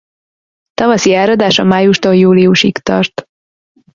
[0.73, 3.29] Tavaszi áradása májustól júliusig tart.